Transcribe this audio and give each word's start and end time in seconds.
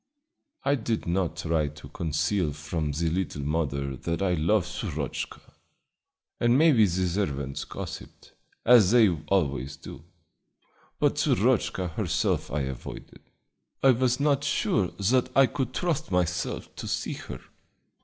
I 0.63 0.73
did 0.73 1.05
not 1.05 1.35
try 1.37 1.67
to 1.67 1.87
conceal 1.89 2.53
from 2.53 2.91
the 2.91 3.07
little 3.07 3.43
mother 3.43 3.95
that 3.97 4.19
I 4.23 4.33
loved 4.33 4.65
Shurochka, 4.65 5.41
and 6.39 6.57
maybe 6.57 6.87
the 6.87 7.07
servants 7.07 7.65
gossiped, 7.65 8.33
as 8.65 8.89
they 8.89 9.09
always 9.27 9.75
do; 9.77 10.03
but 10.99 11.17
Shurochka 11.19 11.89
herself 11.91 12.49
I 12.49 12.61
avoided. 12.61 13.21
I 13.83 13.91
was 13.91 14.19
not 14.19 14.43
sure 14.43 14.87
that 14.99 15.29
I 15.37 15.45
could 15.45 15.71
trust 15.71 16.09
myself 16.11 16.75
to 16.77 16.87
see 16.87 17.13
her. 17.13 17.39